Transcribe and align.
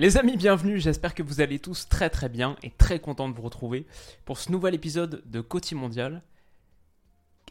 Les 0.00 0.16
amis, 0.16 0.36
bienvenue, 0.36 0.78
j'espère 0.78 1.12
que 1.12 1.24
vous 1.24 1.40
allez 1.40 1.58
tous 1.58 1.88
très 1.88 2.08
très 2.08 2.28
bien 2.28 2.54
et 2.62 2.70
très 2.70 3.00
content 3.00 3.28
de 3.28 3.34
vous 3.34 3.42
retrouver 3.42 3.84
pour 4.24 4.38
ce 4.38 4.52
nouvel 4.52 4.72
épisode 4.76 5.24
de 5.26 5.40
Côté 5.40 5.74
Mondial. 5.74 6.22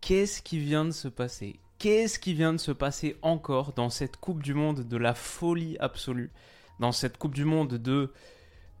Qu'est-ce 0.00 0.42
qui 0.42 0.58
vient 0.58 0.84
de 0.84 0.90
se 0.90 1.06
passer? 1.06 1.60
Qu'est-ce 1.78 2.18
qui 2.18 2.34
vient 2.34 2.52
de 2.52 2.58
se 2.58 2.72
passer 2.72 3.16
encore 3.22 3.74
dans 3.74 3.90
cette 3.90 4.16
Coupe 4.16 4.42
du 4.42 4.54
Monde 4.54 4.88
de 4.88 4.96
la 4.96 5.14
folie 5.14 5.76
absolue? 5.78 6.32
Dans 6.80 6.90
cette 6.90 7.16
Coupe 7.16 7.36
du 7.36 7.44
Monde 7.44 7.74
de 7.74 8.12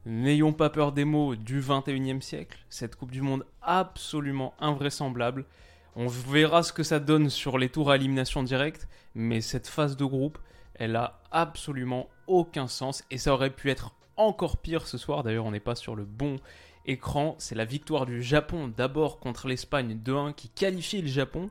N'ayons 0.04 0.52
pas 0.52 0.70
peur 0.70 0.90
des 0.90 1.04
mots 1.04 1.36
du 1.36 1.60
21e 1.60 2.20
siècle? 2.20 2.58
Cette 2.68 2.96
Coupe 2.96 3.12
du 3.12 3.22
Monde 3.22 3.46
absolument 3.62 4.54
invraisemblable. 4.58 5.44
On 5.94 6.08
verra 6.08 6.64
ce 6.64 6.72
que 6.72 6.82
ça 6.82 6.98
donne 6.98 7.30
sur 7.30 7.58
les 7.58 7.68
tours 7.68 7.92
à 7.92 7.94
élimination 7.94 8.42
directe, 8.42 8.88
mais 9.14 9.40
cette 9.40 9.68
phase 9.68 9.96
de 9.96 10.04
groupe, 10.04 10.40
elle 10.74 10.96
a 10.96 11.22
absolument 11.30 12.08
aucun 12.26 12.68
sens 12.68 13.04
et 13.10 13.18
ça 13.18 13.32
aurait 13.32 13.50
pu 13.50 13.70
être 13.70 13.94
encore 14.16 14.58
pire 14.58 14.86
ce 14.86 14.98
soir. 14.98 15.22
D'ailleurs, 15.22 15.46
on 15.46 15.50
n'est 15.50 15.60
pas 15.60 15.74
sur 15.74 15.96
le 15.96 16.04
bon 16.04 16.36
écran. 16.86 17.34
C'est 17.38 17.54
la 17.54 17.64
victoire 17.64 18.06
du 18.06 18.22
Japon 18.22 18.72
d'abord 18.74 19.18
contre 19.18 19.48
l'Espagne 19.48 19.98
2-1 20.04 20.34
qui 20.34 20.48
qualifie 20.48 21.02
le 21.02 21.08
Japon. 21.08 21.50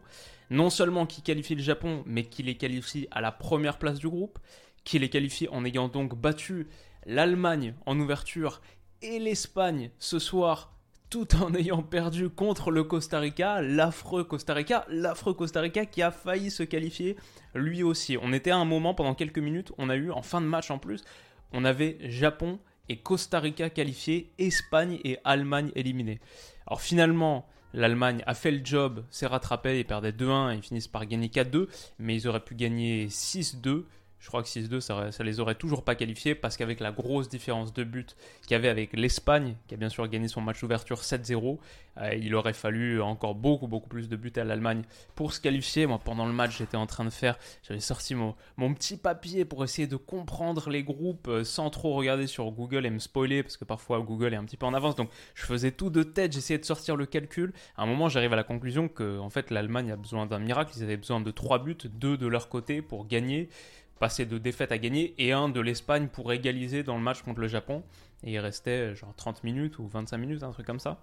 Non 0.50 0.70
seulement 0.70 1.06
qui 1.06 1.22
qualifie 1.22 1.56
le 1.56 1.64
Japon, 1.64 2.04
mais 2.06 2.26
qui 2.26 2.44
les 2.44 2.56
qualifie 2.56 3.08
à 3.12 3.22
la 3.22 3.32
première 3.32 3.78
place 3.78 3.98
du 3.98 4.08
groupe, 4.08 4.40
qui 4.84 5.00
les 5.00 5.10
qualifie 5.10 5.48
en 5.50 5.66
ayant 5.66 5.88
donc 5.88 6.16
battu 6.16 6.68
l'Allemagne 7.06 7.74
en 7.86 8.00
ouverture 8.00 8.62
et 9.02 9.20
l'Espagne 9.20 9.90
ce 10.00 10.20
soir 10.20 10.73
tout 11.10 11.36
en 11.36 11.54
ayant 11.56 11.84
perdu 11.84 12.30
contre 12.30 12.72
le 12.72 12.84
Costa 12.84 13.20
Rica, 13.20 13.62
l'affreux 13.62 14.24
Costa 14.24 14.54
Rica, 14.54 14.86
l'affreux 14.90 15.34
Costa 15.34 15.62
Rica 15.62 15.86
qui 15.86 16.02
a 16.02 16.12
failli 16.12 16.52
se 16.52 16.64
qualifier 16.64 17.16
lui 17.56 17.84
aussi. 17.84 18.18
On 18.22 18.34
était 18.34 18.52
à 18.52 18.58
un 18.58 18.66
moment 18.66 18.94
pendant 18.94 19.16
quelques 19.16 19.40
minutes, 19.40 19.72
on 19.78 19.90
a 19.90 19.96
eu 19.96 20.12
en 20.12 20.22
fin 20.22 20.42
de 20.42 20.48
match 20.48 20.72
en 20.72 20.80
plus, 20.80 21.04
on 21.52 21.66
avait 21.66 21.98
Japon 22.02 22.60
et 22.90 22.98
Costa 22.98 23.40
Rica 23.40 23.70
qualifiés, 23.70 24.32
Espagne 24.38 25.00
et 25.04 25.18
Allemagne 25.24 25.72
éliminés. 25.76 26.20
Alors 26.68 26.82
finalement, 26.82 27.48
l'Allemagne 27.74 28.24
a 28.26 28.34
fait 28.34 28.52
le 28.52 28.64
job, 28.64 29.04
s'est 29.10 29.28
rattrapée, 29.28 29.80
ils 29.80 29.86
perdaient 29.86 30.12
2-1 30.12 30.54
et 30.54 30.58
ils 30.58 30.64
finissent 30.64 30.88
par 30.88 31.06
gagner 31.06 31.28
4-2, 31.28 31.68
mais 32.00 32.16
ils 32.16 32.28
auraient 32.28 32.44
pu 32.44 32.56
gagner 32.56 33.08
6-2. 33.08 33.84
Je 34.24 34.30
crois 34.30 34.42
que 34.42 34.48
6-2, 34.48 34.80
ça, 34.80 35.12
ça, 35.12 35.24
les 35.26 35.42
aurait 35.42 35.56
toujours 35.56 35.84
pas 35.84 35.96
qualifiés 35.96 36.34
parce 36.34 36.56
qu'avec 36.56 36.80
la 36.80 36.94
grosse 36.94 37.28
différence 37.28 37.74
de 37.74 37.84
but 37.84 38.16
qu'il 38.44 38.52
y 38.52 38.56
avait 38.56 38.70
avec 38.70 38.94
l'Espagne, 38.94 39.58
qui 39.68 39.74
a 39.74 39.78
bien 39.78 39.90
sûr 39.90 40.08
gagné 40.08 40.30
son 40.30 40.40
match 40.40 40.62
d'ouverture 40.62 41.02
7-0, 41.02 41.58
euh, 41.98 42.16
il 42.16 42.34
aurait 42.34 42.54
fallu 42.54 43.02
encore 43.02 43.36
beaucoup, 43.36 43.68
beaucoup 43.68 43.90
plus 43.90 44.08
de 44.08 44.16
buts 44.16 44.32
à 44.38 44.46
l'Allemagne 44.46 44.84
pour 45.16 45.34
se 45.34 45.42
qualifier. 45.42 45.88
Moi, 45.88 46.00
pendant 46.00 46.26
le 46.26 46.32
match, 46.32 46.58
j'étais 46.58 46.78
en 46.78 46.86
train 46.86 47.04
de 47.04 47.10
faire, 47.10 47.38
j'avais 47.68 47.82
sorti 47.82 48.16
mon, 48.16 48.34
petit 48.74 48.96
papier 48.96 49.44
pour 49.44 49.62
essayer 49.66 49.88
de 49.88 49.98
comprendre 49.98 50.70
les 50.70 50.84
groupes 50.84 51.28
euh, 51.28 51.44
sans 51.44 51.70
trop 51.70 51.94
regarder 51.94 52.26
sur 52.26 52.50
Google 52.52 52.86
et 52.86 52.90
me 52.90 53.00
spoiler 53.00 53.44
parce 53.44 53.58
que 53.58 53.66
parfois 53.66 54.00
Google 54.00 54.34
est 54.34 54.38
un 54.38 54.46
petit 54.46 54.56
peu 54.56 54.66
en 54.66 54.74
avance. 54.74 54.96
Donc, 54.96 55.10
je 55.36 55.46
faisais 55.46 55.72
tout 55.72 55.90
de 55.90 56.02
tête, 56.02 56.32
j'essayais 56.32 56.60
de 56.60 56.66
sortir 56.66 56.96
le 56.96 57.06
calcul. 57.06 57.52
À 57.76 57.84
un 57.84 57.88
moment, 57.88 58.08
j'arrive 58.08 58.32
à 58.32 58.38
la 58.38 58.46
conclusion 58.46 58.88
que, 58.88 59.20
en 59.20 59.30
fait, 59.30 59.52
l'Allemagne 59.52 59.92
a 59.92 59.98
besoin 59.98 60.28
d'un 60.28 60.40
miracle. 60.40 60.72
Ils 60.78 60.84
avaient 60.84 60.96
besoin 60.96 61.20
de 61.20 61.30
3 61.30 61.60
buts, 61.60 61.76
2 61.84 62.16
de 62.16 62.28
leur 62.28 62.48
côté 62.48 62.82
pour 62.82 63.06
gagner 63.06 63.50
passer 64.00 64.26
de 64.26 64.38
défaite 64.38 64.72
à 64.72 64.78
gagner 64.78 65.14
et 65.18 65.32
un 65.32 65.50
de 65.50 65.60
l'Espagne 65.60 66.08
pour 66.08 66.32
égaliser 66.34 66.84
dans 66.84 66.96
le 66.96 67.02
match 67.04 67.22
contre 67.22 67.40
le 67.40 67.48
Japon. 67.48 67.84
Et 68.24 68.34
il 68.34 68.40
restait 68.40 68.96
genre 68.96 69.14
30 69.16 69.44
minutes 69.44 69.80
ou 69.80 69.88
25 69.88 70.18
minutes, 70.18 70.44
un 70.44 70.52
truc 70.52 70.66
comme 70.66 70.80
ça. 70.80 71.00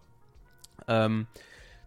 Euh, 0.88 1.22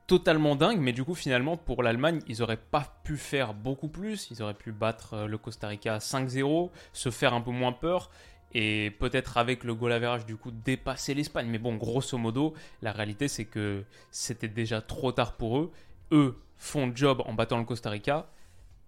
totalement 0.08 0.56
dingue, 0.56 0.80
mais 0.80 0.92
du 0.92 1.04
coup 1.04 1.16
finalement 1.16 1.58
pour 1.58 1.84
l'Allemagne, 1.84 2.20
ils 2.28 2.40
n'auraient 2.40 2.58
pas 2.58 3.00
pu 3.04 3.18
faire 3.18 3.54
beaucoup 3.54 3.88
plus. 3.88 4.30
Ils 4.32 4.42
auraient 4.42 4.54
pu 4.54 4.72
battre 4.72 5.14
euh, 5.14 5.28
le 5.28 5.38
Costa 5.38 5.68
Rica 5.68 5.98
5-0, 5.98 6.72
se 6.92 7.10
faire 7.10 7.34
un 7.34 7.42
peu 7.42 7.52
moins 7.52 7.74
peur 7.74 8.10
et 8.56 8.92
peut-être 9.00 9.38
avec 9.38 9.64
le 9.64 9.74
goal 9.74 9.92
average 9.92 10.26
du 10.26 10.36
coup 10.36 10.52
dépasser 10.52 11.14
l'Espagne. 11.14 11.48
Mais 11.48 11.58
bon, 11.58 11.76
grosso 11.76 12.18
modo, 12.18 12.54
la 12.82 12.92
réalité 12.92 13.28
c'est 13.28 13.46
que 13.46 13.84
c'était 14.12 14.48
déjà 14.48 14.82
trop 14.82 15.12
tard 15.12 15.38
pour 15.38 15.58
eux. 15.58 15.72
Eux 16.12 16.38
font 16.58 16.92
job 16.94 17.22
en 17.26 17.34
battant 17.34 17.58
le 17.58 17.66
Costa 17.66 17.90
Rica. 17.90 18.30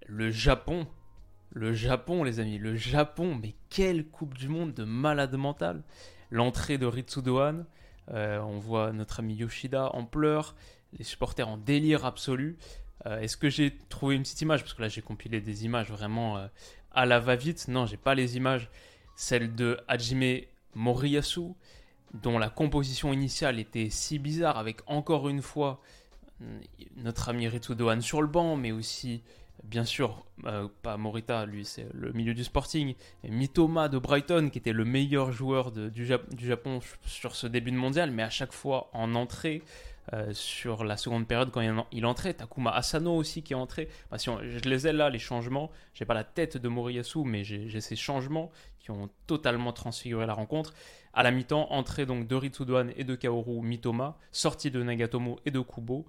Le 0.07 0.29
Japon 0.29 0.87
le 1.55 1.73
Japon, 1.73 2.25
les 2.25 2.41
amis, 2.41 2.57
le 2.57 2.75
Japon, 2.75 3.39
mais 3.41 3.55
quelle 3.69 4.05
Coupe 4.05 4.37
du 4.37 4.49
Monde 4.49 4.73
de 4.73 4.83
malade 4.83 5.35
mental. 5.37 5.83
L'entrée 6.29 6.77
de 6.77 6.85
Ritsudohan, 6.85 7.63
euh, 8.11 8.39
on 8.41 8.59
voit 8.59 8.91
notre 8.91 9.21
ami 9.21 9.35
Yoshida 9.35 9.89
en 9.95 10.03
pleurs, 10.03 10.53
les 10.97 11.05
supporters 11.05 11.47
en 11.47 11.57
délire 11.57 12.03
absolu. 12.05 12.57
Euh, 13.05 13.21
Est-ce 13.21 13.37
que 13.37 13.49
j'ai 13.49 13.73
trouvé 13.87 14.15
une 14.15 14.23
petite 14.23 14.41
image? 14.41 14.63
Parce 14.63 14.73
que 14.73 14.81
là, 14.81 14.89
j'ai 14.89 15.01
compilé 15.01 15.39
des 15.39 15.63
images 15.63 15.89
vraiment 15.89 16.37
euh, 16.37 16.47
à 16.91 17.05
la 17.05 17.21
va-vite. 17.21 17.69
Non, 17.69 17.85
j'ai 17.85 17.95
pas 17.97 18.15
les 18.15 18.35
images. 18.35 18.69
Celle 19.15 19.55
de 19.55 19.79
Hajime 19.87 20.41
Moriyasu, 20.73 21.53
dont 22.13 22.37
la 22.37 22.49
composition 22.49 23.13
initiale 23.13 23.59
était 23.59 23.89
si 23.89 24.19
bizarre, 24.19 24.57
avec 24.57 24.81
encore 24.87 25.29
une 25.29 25.41
fois 25.41 25.79
notre 26.97 27.29
ami 27.29 27.47
Ritsudohan 27.47 28.01
sur 28.01 28.21
le 28.21 28.27
banc, 28.27 28.57
mais 28.57 28.73
aussi 28.73 29.23
bien 29.69 29.85
sûr, 29.85 30.25
euh, 30.45 30.67
pas 30.81 30.97
Morita, 30.97 31.45
lui 31.45 31.65
c'est 31.65 31.87
le 31.93 32.13
milieu 32.13 32.33
du 32.33 32.43
Sporting, 32.43 32.95
et 33.23 33.29
Mitoma 33.29 33.89
de 33.89 33.97
Brighton, 33.97 34.49
qui 34.51 34.59
était 34.59 34.73
le 34.73 34.85
meilleur 34.85 35.31
joueur 35.31 35.71
du, 35.71 36.05
Jap 36.05 36.33
du, 36.33 36.47
Japon 36.47 36.79
sur 37.05 37.35
ce 37.35 37.47
début 37.47 37.71
de 37.71 37.77
mondial, 37.77 38.11
mais 38.11 38.23
à 38.23 38.29
chaque 38.29 38.53
fois 38.53 38.89
en 38.93 39.15
entrée, 39.15 39.63
euh, 40.13 40.31
sur 40.33 40.83
la 40.83 40.97
seconde 40.97 41.27
période 41.27 41.49
quand 41.51 41.61
il, 41.91 42.05
entrait, 42.05 42.35
Takuma 42.35 42.69
Asano 42.69 43.15
aussi 43.15 43.41
qui 43.41 43.53
est 43.53 43.55
entré. 43.55 43.89
Si 44.17 44.29
on, 44.29 44.37
je 44.43 44.69
les 44.69 44.87
ai 44.87 44.93
là, 44.93 45.09
les 45.09 45.17
changements, 45.17 45.71
j'ai 45.95 46.05
pas 46.05 46.13
la 46.13 46.23
tête 46.23 46.57
de 46.57 46.67
Moriyasu, 46.67 47.23
mais 47.25 47.43
j'ai 47.43 47.81
ces 47.81 47.95
changements 47.95 48.51
qui 48.79 48.91
ont 48.91 49.09
totalement 49.25 49.73
transfiguré 49.73 50.27
la 50.27 50.33
rencontre. 50.33 50.75
À 51.13 51.23
la 51.23 51.31
mi-temps, 51.31 51.71
entrée 51.71 52.05
donc 52.05 52.27
de 52.27 52.35
Ritsudoan 52.35 52.91
et 52.95 53.03
de 53.03 53.15
Kaoru 53.15 53.61
Mitoma, 53.61 54.15
sortie 54.31 54.69
de 54.69 54.83
Nagatomo 54.83 55.39
et 55.45 55.51
de 55.51 55.59
Kubo. 55.59 56.05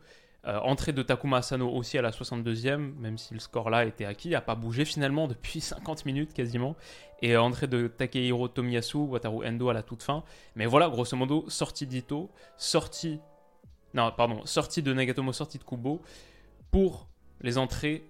Euh, 0.47 0.61
entrée 0.61 0.93
de 0.93 1.03
Takuma 1.03 1.39
Asano 1.39 1.69
aussi 1.69 1.99
à 1.99 2.03
la 2.03 2.11
62e, 2.11 2.95
même 2.99 3.19
si 3.19 3.35
le 3.35 3.41
score 3.41 3.69
là 3.69 3.85
était 3.85 4.05
acquis, 4.05 4.29
n'a 4.29 4.41
pas 4.41 4.55
bougé 4.55 4.85
finalement 4.85 5.27
depuis 5.27 5.61
50 5.61 6.07
minutes 6.07 6.33
quasiment. 6.35 6.77
Et 7.21 7.37
entrée 7.37 7.67
de 7.67 7.89
Takehiro 7.89 8.47
Tomiyasu, 8.47 8.99
Wataru 8.99 9.45
Endo 9.45 9.69
à 9.69 9.75
la 9.75 9.83
toute 9.83 10.03
fin. 10.03 10.23
Mais 10.55 10.67
voilà, 10.67 10.89
grosso 10.89 11.17
modo, 11.17 11.45
sortie 11.49 11.87
d'Ito, 11.87 12.31
sortie. 12.57 13.19
Non, 13.95 14.13
pardon, 14.17 14.45
sortie 14.45 14.83
de 14.83 14.93
Nagatomo, 14.93 15.33
sortie 15.33 15.59
de 15.59 15.65
Kubo 15.65 16.03
pour 16.71 17.09
les 17.41 17.59
entrées 17.59 18.05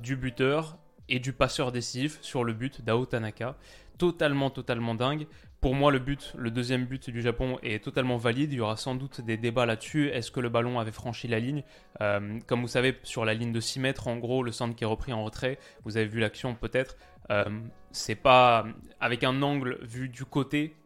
du 0.00 0.16
buteur 0.16 0.76
et 1.08 1.20
du 1.20 1.32
passeur 1.32 1.72
décisif 1.72 2.18
sur 2.20 2.44
le 2.44 2.52
but 2.52 2.82
d'Ao 2.82 3.06
Tanaka. 3.06 3.56
Totalement, 3.98 4.50
totalement 4.50 4.94
dingue. 4.94 5.26
Pour 5.60 5.74
moi, 5.74 5.90
le 5.90 5.98
but, 5.98 6.34
le 6.38 6.52
deuxième 6.52 6.84
but 6.84 7.10
du 7.10 7.20
Japon 7.20 7.58
est 7.64 7.82
totalement 7.82 8.16
valide. 8.16 8.52
Il 8.52 8.58
y 8.58 8.60
aura 8.60 8.76
sans 8.76 8.94
doute 8.94 9.20
des 9.20 9.36
débats 9.36 9.66
là-dessus. 9.66 10.08
Est-ce 10.08 10.30
que 10.30 10.38
le 10.38 10.48
ballon 10.48 10.78
avait 10.78 10.92
franchi 10.92 11.26
la 11.26 11.40
ligne 11.40 11.64
euh, 12.00 12.38
Comme 12.46 12.60
vous 12.60 12.68
savez, 12.68 12.96
sur 13.02 13.24
la 13.24 13.34
ligne 13.34 13.50
de 13.50 13.58
6 13.58 13.80
mètres, 13.80 14.06
en 14.06 14.16
gros, 14.18 14.44
le 14.44 14.52
centre 14.52 14.76
qui 14.76 14.84
est 14.84 14.86
repris 14.86 15.12
en 15.12 15.24
retrait, 15.24 15.58
vous 15.84 15.96
avez 15.96 16.06
vu 16.06 16.20
l'action 16.20 16.54
peut-être. 16.54 16.96
Euh, 17.30 17.44
c'est 17.90 18.14
pas 18.14 18.66
avec 19.00 19.24
un 19.24 19.42
angle 19.42 19.78
vu 19.82 20.08
du 20.08 20.24
côté. 20.24 20.76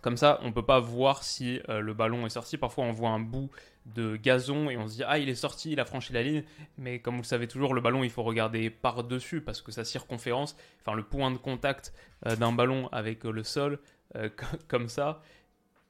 Comme 0.00 0.16
ça, 0.16 0.40
on 0.42 0.52
peut 0.52 0.64
pas 0.64 0.80
voir 0.80 1.22
si 1.22 1.60
euh, 1.68 1.80
le 1.80 1.92
ballon 1.92 2.24
est 2.24 2.30
sorti. 2.30 2.56
Parfois, 2.56 2.84
on 2.84 2.92
voit 2.92 3.10
un 3.10 3.20
bout 3.20 3.50
de 3.94 4.16
gazon 4.16 4.70
et 4.70 4.76
on 4.76 4.86
se 4.88 4.96
dit 4.96 5.04
ah 5.06 5.18
il 5.18 5.28
est 5.28 5.34
sorti, 5.34 5.72
il 5.72 5.80
a 5.80 5.84
franchi 5.84 6.12
la 6.12 6.22
ligne. 6.22 6.44
Mais 6.76 6.98
comme 7.00 7.16
vous 7.16 7.22
le 7.22 7.26
savez 7.26 7.48
toujours, 7.48 7.74
le 7.74 7.80
ballon 7.80 8.04
il 8.04 8.10
faut 8.10 8.22
regarder 8.22 8.70
par 8.70 9.04
dessus 9.04 9.40
parce 9.40 9.62
que 9.62 9.72
sa 9.72 9.84
circonférence, 9.84 10.56
enfin 10.80 10.96
le 10.96 11.02
point 11.02 11.30
de 11.30 11.38
contact 11.38 11.92
d'un 12.38 12.52
ballon 12.52 12.88
avec 12.88 13.24
le 13.24 13.42
sol, 13.44 13.78
euh, 14.16 14.28
comme 14.68 14.88
ça. 14.88 15.22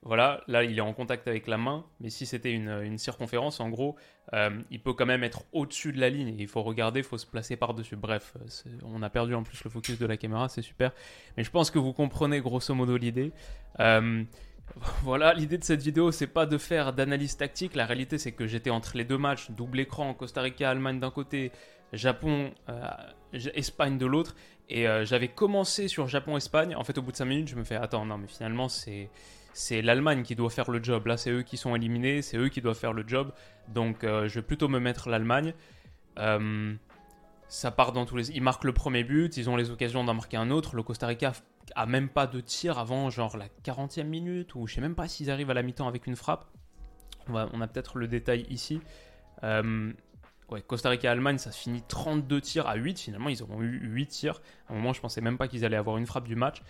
Voilà, 0.03 0.43
là 0.47 0.63
il 0.63 0.79
est 0.79 0.81
en 0.81 0.93
contact 0.93 1.27
avec 1.27 1.49
la 1.49 1.59
main, 1.59 1.85
mais 2.01 2.09
si 2.09 2.25
c'était 2.25 2.53
une, 2.53 2.69
une, 2.69 2.99
circonférence, 2.99 3.59
en 3.59 3.69
gros, 3.69 3.97
euh, 4.33 4.51
il 4.71 4.81
peut 4.81 4.93
quand 4.93 5.07
même 5.07 5.25
être 5.25 5.43
au-dessus 5.53 5.93
de 5.93 6.01
la 6.01 6.09
ligne. 6.09 6.29
Et 6.29 6.43
il 6.43 6.47
faut 6.47 6.63
regarder, 6.63 7.01
il 7.01 7.05
faut 7.05 7.19
se 7.19 7.27
placer 7.27 7.57
par-dessus. 7.57 7.97
Bref, 7.97 8.35
on 8.85 9.03
a 9.03 9.11
perdu 9.11 9.35
en 9.35 9.43
plus 9.43 9.63
le 9.65 9.71
focus 9.71 9.99
de 9.99 10.07
la 10.07 10.17
caméra, 10.17 10.49
c'est 10.49 10.63
super. 10.63 10.93
Mais 11.37 11.43
je 11.43 11.51
pense 11.51 11.73
que 11.73 11.81
vous 11.81 11.93
comprenez 11.93 12.41
grosso 12.41 12.73
modo 12.75 12.97
l'idée. 12.97 13.33
Voilà, 15.03 15.35
l'idée 15.35 15.59
de 15.59 15.65
cette 15.65 15.83
vidéo, 15.83 16.13
c'est 16.13 16.27
pas 16.27 16.47
de 16.47 16.59
faire 16.59 16.93
d'analyse 16.93 17.37
tactique. 17.37 17.75
La 17.75 17.87
réalité, 17.87 18.19
c'est 18.19 18.33
que 18.33 18.47
j'étais 18.47 18.71
entre 18.71 18.97
les 18.97 19.05
deux 19.05 19.19
matchs, 19.19 19.51
double 19.51 19.81
écran, 19.81 20.15
Costa 20.15 20.43
Rica, 20.43 20.71
Allemagne 20.71 21.01
d'un 21.01 21.11
côté, 21.11 21.53
Japon, 21.93 22.53
euh, 22.69 22.91
Espagne 23.55 23.99
de 23.99 24.07
l'autre. 24.07 24.35
Et 24.69 24.87
euh, 24.87 25.05
j'avais 25.05 25.29
commencé 25.29 25.89
sur 25.89 26.09
Japon-Espagne. 26.09 26.77
En 26.77 26.85
fait, 26.85 26.99
au 26.99 27.03
bout 27.03 27.13
de 27.13 27.17
5 27.17 27.25
minutes, 27.25 27.49
je 27.49 27.57
me 27.57 27.65
fais 27.65 27.77
attends, 27.77 28.05
non, 28.05 28.19
mais 28.19 28.29
finalement, 28.29 28.69
c'est 28.69 29.09
c'est 29.59 29.83
l'Allemagne 29.83 30.23
qui 30.23 30.37
doit 30.37 30.51
faire 30.51 30.71
le 30.71 30.83
job. 30.83 31.07
Là, 31.07 31.17
c'est 31.17 31.31
eux 31.31 31.43
qui 31.43 31.57
sont 31.57 31.75
éliminés, 31.75 32.23
c'est 32.23 32.37
eux 32.37 32.49
qui 32.49 32.61
doivent 32.61 32.79
faire 32.79 32.93
le 32.93 33.03
job. 33.07 33.33
Donc, 33.67 34.05
euh, 34.05 34.29
je 34.29 34.37
vais 34.37 34.43
plutôt 34.43 34.69
me 34.69 34.79
mettre 34.79 35.09
l'Allemagne. 35.09 35.53
Euh, 36.19 36.75
ça 37.49 37.71
part 37.71 37.93
dans 37.93 38.05
tous 38.05 38.17
les. 38.17 38.31
Ils 38.31 38.43
marquent 38.43 38.65
le 38.65 38.73
premier 38.73 39.05
but, 39.05 39.37
ils 39.37 39.49
ont 39.49 39.57
les 39.57 39.71
occasions 39.71 40.05
d'en 40.05 40.15
marquer 40.15 40.37
un 40.37 40.51
autre. 40.51 40.77
Le 40.77 40.83
Costa 40.83 41.07
Rica 41.07 41.33
a 41.75 41.87
même 41.87 42.09
pas 42.09 42.27
de 42.27 42.41
tir 42.41 42.79
avant, 42.79 43.11
genre 43.11 43.37
la 43.37 43.49
40e 43.65 44.05
minute, 44.05 44.55
ou 44.55 44.67
je 44.67 44.75
sais 44.75 44.81
même 44.81 44.95
pas 44.95 45.09
s'ils 45.09 45.31
arrivent 45.31 45.51
à 45.51 45.55
la 45.55 45.63
mi-temps 45.63 45.89
avec 45.89 46.07
une 46.07 46.17
frappe. 46.17 46.47
On, 47.29 47.61
a 47.61 47.67
peut-être 47.67 47.99
le 47.99 48.09
détail 48.09 48.47
ici. 48.49 48.81
Euh, 49.45 49.93
Costa 50.67 50.89
Rica-Allemagne, 50.89 51.37
ça 51.37 51.53
se 51.53 51.59
finit 51.59 51.83
32 51.87 52.41
tirs 52.41 52.67
à 52.67 52.77
8. 52.77 52.99
Finalement, 52.99 53.29
ils 53.29 53.43
auront 53.43 53.61
eu 53.61 53.81
8 53.83 54.07
tirs. 54.07 54.41
À 54.69 54.73
un 54.73 54.77
moment, 54.77 54.95
je 54.95 55.01
pensais 55.01 55.21
même 55.21 55.37
pas 55.37 55.47
qu'ils 55.47 55.65
allaient 55.65 55.77
avoir 55.77 55.99
une 55.99 56.07
frappe 56.07 56.27
du 56.27 56.37
match. 56.37 56.63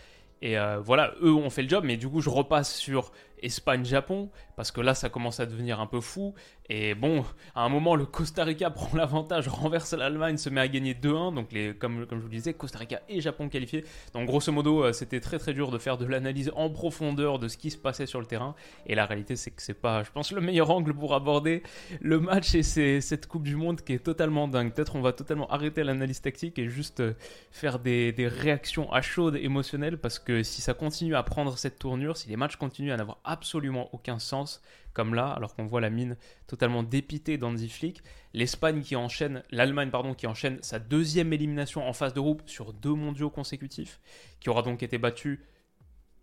Et 0.43 0.59
euh, 0.59 0.79
voilà, 0.81 1.15
eux 1.23 1.35
ont 1.35 1.51
fait 1.51 1.63
le 1.63 1.69
job, 1.69 1.85
mais 1.85 1.97
du 1.97 2.09
coup, 2.09 2.21
je 2.21 2.31
repasse 2.31 2.75
sur 2.75 3.13
Espagne-Japon, 3.43 4.31
parce 4.57 4.73
que 4.73 4.81
là, 4.81 4.95
ça 4.95 5.09
commence 5.09 5.41
à 5.41 5.47
devenir 5.47 5.81
un 5.81 5.87
peu 5.87 6.01
fou. 6.01 6.35
Et 6.69 6.95
bon, 6.95 7.25
à 7.55 7.63
un 7.63 7.69
moment, 7.69 7.95
le 7.95 8.05
Costa 8.05 8.45
Rica 8.45 8.71
prend 8.71 8.97
l'avantage, 8.97 9.49
renverse 9.49 9.93
l'Allemagne, 9.95 10.37
se 10.37 10.51
met 10.51 10.61
à 10.61 10.69
gagner 10.69 10.95
2-1. 10.95 11.35
Donc, 11.35 11.53
les, 11.53 11.75
comme, 11.75 12.07
comme 12.07 12.19
je 12.19 12.25
vous 12.25 12.31
le 12.31 12.37
disais, 12.37 12.55
Costa 12.55 12.79
Rica 12.79 13.01
et 13.09 13.21
Japon 13.21 13.49
qualifiés. 13.49 13.85
Donc, 14.13 14.27
grosso 14.27 14.53
modo, 14.53 14.85
euh, 14.85 14.93
c'était 14.93 15.21
très 15.21 15.39
très 15.39 15.55
dur 15.55 15.71
de 15.71 15.79
faire 15.79 15.97
de 15.97 16.05
l'analyse 16.05 16.53
en 16.55 16.71
profondeur 16.71 17.39
de 17.39 17.49
ce 17.49 17.57
qui 17.57 17.71
se 17.71 17.79
passait 17.79 18.07
sur 18.07 18.21
le 18.21 18.27
terrain. 18.27 18.55
Et 18.87 18.95
la 18.95 19.07
réalité, 19.07 19.37
c'est 19.37 19.51
que 19.51 19.63
c'est 19.63 19.75
pas, 19.75 20.03
je 20.03 20.11
pense, 20.11 20.33
le 20.33 20.41
meilleur 20.41 20.71
angle 20.71 20.95
pour 20.95 21.15
aborder 21.15 21.63
le 22.01 22.21
match 22.21 22.55
et 22.55 22.63
c'est 22.63 23.01
cette 23.01 23.27
Coupe 23.27 23.45
du 23.45 23.57
Monde 23.57 23.81
qui 23.81 23.95
est 23.95 24.05
totalement 24.05 24.49
dingue. 24.49 24.73
Peut-être 24.73 24.97
on 24.97 25.01
va 25.01 25.13
totalement 25.13 25.49
arrêter 25.49 25.85
l'analyse 25.85 26.21
tactique 26.21 26.59
et 26.59 26.69
juste 26.69 27.01
euh, 27.01 27.15
faire 27.51 27.79
des, 27.79 28.15
réactions 28.29 28.93
à 28.93 29.01
chaudes 29.01 29.37
émotionnelles, 29.37 29.99
parce 29.99 30.19
que 30.19 30.28
si 30.43 30.61
ça 30.61 30.75
continue 30.75 31.17
à 31.17 31.23
prendre 31.23 31.57
cette 31.57 31.79
tournure, 31.79 32.17
si 32.17 32.29
les 32.29 32.37
matchs 32.37 32.57
continuent 32.57 32.93
à 32.93 32.97
n'avoir 32.97 33.19
absolument 33.25 33.89
aucun 33.95 34.19
sens, 34.19 34.63
comme 34.93 35.15
là, 35.15 35.29
alors 35.29 35.55
qu'on 35.55 35.67
voit 35.67 35.81
la 35.81 35.91
mine 35.91 36.17
totalement 36.47 36.83
dépitée 36.83 37.39
d'Andy 37.39 37.69
Flick. 37.69 38.03
L'Espagne 38.35 38.83
qui 38.83 38.97
enchaîne, 38.97 39.43
l'Allemagne 39.51 39.91
pardon, 39.91 40.13
qui 40.13 40.27
enchaîne 40.27 40.59
sa 40.63 40.79
deuxième 40.79 41.33
élimination 41.33 41.89
en 41.89 41.93
phase 41.93 42.15
de 42.15 42.21
groupe 42.21 42.43
sur 42.47 42.73
deux 42.73 42.95
mondiaux 42.95 43.31
consécutifs, 43.31 44.01
qui 44.41 44.51
aura 44.51 44.63
donc 44.63 44.83
été 44.83 44.99
battue 44.99 45.45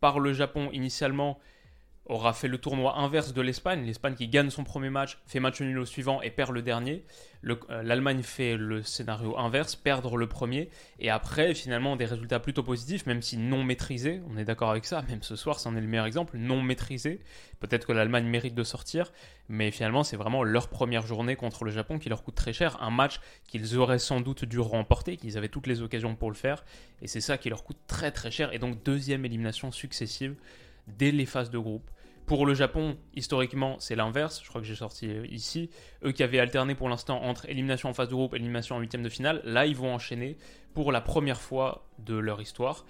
par 0.01 0.19
le 0.19 0.33
Japon 0.33 0.69
initialement 0.71 1.39
aura 2.07 2.33
fait 2.33 2.47
le 2.47 2.57
tournoi 2.57 2.97
inverse 2.97 3.33
de 3.33 3.41
l'Espagne. 3.41 3.83
L'Espagne 3.85 4.15
qui 4.15 4.27
gagne 4.27 4.49
son 4.49 4.63
premier 4.63 4.89
match, 4.89 5.17
fait 5.25 5.39
match 5.39 5.61
nul 5.61 5.79
au 5.79 5.85
suivant 5.85 6.21
et 6.21 6.29
perd 6.29 6.51
le 6.51 6.61
dernier. 6.61 7.03
Euh, 7.47 7.83
L'Allemagne 7.83 8.21
fait 8.21 8.57
le 8.57 8.83
scénario 8.83 9.37
inverse, 9.37 9.75
perdre 9.75 10.17
le 10.17 10.27
premier. 10.27 10.69
Et 10.99 11.09
après, 11.09 11.53
finalement, 11.55 11.95
des 11.95 12.05
résultats 12.05 12.39
plutôt 12.39 12.63
positifs, 12.63 13.05
même 13.05 13.21
si 13.21 13.37
non 13.37 13.63
maîtrisés. 13.63 14.21
On 14.29 14.37
est 14.37 14.45
d'accord 14.45 14.69
avec 14.69 14.85
ça, 14.85 15.01
même 15.09 15.23
ce 15.23 15.35
soir, 15.35 15.59
c'en 15.59 15.75
est 15.75 15.81
le 15.81 15.87
meilleur 15.87 16.05
exemple. 16.05 16.37
Non 16.37 16.61
maîtrisés. 16.61 17.21
Peut-être 17.59 17.87
que 17.87 17.93
l'Allemagne 17.93 18.25
mérite 18.25 18.55
de 18.55 18.63
sortir. 18.63 19.11
Mais 19.49 19.71
finalement, 19.71 20.03
c'est 20.03 20.17
vraiment 20.17 20.43
leur 20.43 20.69
première 20.69 21.07
journée 21.07 21.35
contre 21.35 21.65
le 21.65 21.71
Japon 21.71 21.97
qui 21.97 22.09
leur 22.09 22.23
coûte 22.23 22.35
très 22.35 22.53
cher. 22.53 22.81
Un 22.83 22.91
match 22.91 23.19
qu'ils 23.47 23.77
auraient 23.77 23.99
sans 23.99 24.21
doute 24.21 24.45
dû 24.45 24.59
remporter, 24.59 25.17
qu'ils 25.17 25.37
avaient 25.37 25.49
toutes 25.49 25.67
les 25.67 25.81
occasions 25.81 26.15
pour 26.15 26.29
le 26.29 26.35
faire. 26.35 26.63
Et 27.01 27.07
c'est 27.07 27.21
ça 27.21 27.37
qui 27.37 27.49
leur 27.49 27.63
coûte 27.63 27.79
très 27.87 28.11
très 28.11 28.29
cher. 28.29 28.53
Et 28.53 28.59
donc, 28.59 28.83
deuxième 28.83 29.25
élimination 29.25 29.71
successive 29.71 30.35
dès 30.87 31.11
les 31.11 31.25
phases 31.25 31.49
de 31.49 31.57
groupe. 31.57 31.89
Pour 32.25 32.47
le 32.47 32.55
Japon, 32.55 32.97
historiquement, 33.13 33.77
c'est 33.79 33.95
l'inverse. 33.95 34.41
Je 34.43 34.49
crois 34.49 34.59
que 34.59 34.67
j'ai 34.67 34.75
sorti 34.75 35.07
euh, 35.07 35.27
ici. 35.27 35.69
Eux 36.03 36.11
qui 36.11 36.23
avaient 36.23 36.39
alterné 36.39 36.73
pour 36.73 36.89
l'instant 36.89 37.21
entre 37.21 37.47
élimination 37.47 37.89
en 37.89 37.93
phase 37.93 38.09
de 38.09 38.15
groupe 38.15 38.33
et 38.33 38.37
élimination 38.37 38.75
en 38.75 38.79
huitième 38.79 39.03
de 39.03 39.09
finale, 39.09 39.41
là, 39.43 39.67
ils 39.67 39.75
vont 39.75 39.93
enchaîner 39.93 40.37
pour 40.73 40.91
la 40.91 41.01
première 41.01 41.39
fois 41.39 41.87
de 41.99 42.15
leur 42.15 42.41
histoire 42.41 42.85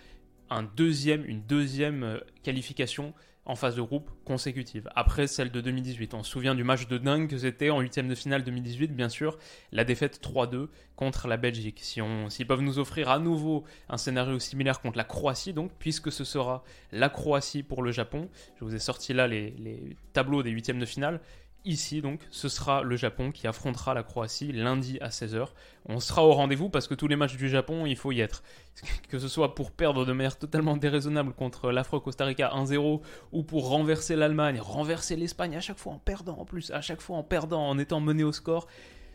une 0.51 1.41
deuxième 1.47 2.03
euh, 2.03 2.19
qualification 2.43 3.13
en 3.45 3.55
phase 3.55 3.75
de 3.75 3.81
groupe 3.81 4.09
consécutive, 4.25 4.89
après 4.95 5.27
celle 5.27 5.51
de 5.51 5.61
2018. 5.61 6.13
On 6.15 6.23
se 6.23 6.31
souvient 6.31 6.55
du 6.55 6.63
match 6.63 6.87
de 6.87 6.97
dingue 6.97 7.29
que 7.29 7.37
c'était 7.37 7.69
en 7.69 7.79
huitième 7.79 8.07
de 8.07 8.15
finale 8.15 8.43
2018, 8.43 8.95
bien 8.95 9.09
sûr, 9.09 9.37
la 9.71 9.83
défaite 9.83 10.19
3-2 10.21 10.67
contre 10.95 11.27
la 11.27 11.37
Belgique. 11.37 11.79
Si 11.81 12.01
on, 12.01 12.29
s'ils 12.29 12.47
peuvent 12.47 12.61
nous 12.61 12.79
offrir 12.79 13.09
à 13.09 13.19
nouveau 13.19 13.63
un 13.87 13.97
scénario 13.97 14.39
similaire 14.39 14.81
contre 14.81 14.97
la 14.97 15.03
Croatie, 15.03 15.53
donc, 15.53 15.71
puisque 15.77 16.11
ce 16.11 16.23
sera 16.23 16.63
la 16.91 17.09
Croatie 17.09 17.61
pour 17.61 17.83
le 17.83 17.91
Japon, 17.91 18.29
je 18.59 18.65
vous 18.65 18.73
ai 18.73 18.79
sorti 18.79 19.13
là 19.13 19.27
les, 19.27 19.51
les 19.51 19.95
tableaux 20.13 20.41
des 20.41 20.49
huitièmes 20.49 20.79
de 20.79 20.85
finale, 20.85 21.21
Ici, 21.65 21.99
donc, 22.01 22.21
ce 22.29 22.47
sera 22.47 22.83
le 22.83 22.95
Japon 22.95 23.31
qui 23.31 23.47
affrontera 23.47 23.95
la 23.95 24.03
Croatie 24.03 24.51
lundi 24.51 24.99
à 25.01 25.09
16h. 25.09 25.47
On 25.87 25.99
sera 25.99 26.23
au 26.23 26.31
rendez-vous 26.31 26.69
parce 26.69 26.87
que 26.87 26.93
tous 26.93 27.07
les 27.07 27.15
matchs 27.15 27.37
du 27.37 27.49
Japon, 27.49 27.87
il 27.87 27.95
faut 27.95 28.11
y 28.11 28.21
être. 28.21 28.43
Que 29.09 29.17
ce 29.17 29.27
soit 29.27 29.55
pour 29.55 29.71
perdre 29.71 30.05
de 30.05 30.13
manière 30.13 30.37
totalement 30.37 30.77
déraisonnable 30.77 31.33
contre 31.33 31.71
l'Afro-Costa 31.71 32.25
Rica 32.25 32.51
1-0 32.55 33.01
ou 33.31 33.43
pour 33.43 33.69
renverser 33.69 34.15
l'Allemagne, 34.15 34.59
renverser 34.59 35.15
l'Espagne 35.15 35.55
à 35.55 35.59
chaque 35.59 35.79
fois 35.79 35.93
en 35.93 35.97
perdant 35.97 36.37
en 36.37 36.45
plus, 36.45 36.69
à 36.69 36.81
chaque 36.81 37.01
fois 37.01 37.17
en 37.17 37.23
perdant, 37.23 37.67
en 37.67 37.79
étant 37.79 37.99
mené 37.99 38.23
au 38.23 38.31
score. 38.31 38.67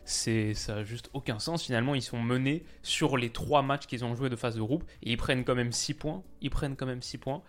C'est, 0.03 0.53
ça 0.53 0.75
n'a 0.75 0.83
juste 0.83 1.09
aucun 1.13 1.39
sens. 1.39 1.63
Finalement, 1.63 1.95
ils 1.95 2.01
sont 2.01 2.21
menés 2.21 2.65
sur 2.83 3.15
les 3.15 3.29
trois 3.29 3.61
matchs 3.61 3.85
qu'ils 3.85 4.03
ont 4.03 4.13
joués 4.13 4.29
de 4.29 4.35
phase 4.35 4.55
de 4.55 4.61
groupe 4.61 4.83
et 5.03 5.11
ils 5.11 5.17
prennent 5.17 5.45
quand 5.45 5.55
même 5.55 5.71
6 5.71 5.93
points. 5.93 6.21
Ils 6.41 6.49
prennent 6.49 6.75
quand 6.75 6.87
même 6.87 7.01
6 7.01 7.17
points. 7.17 7.43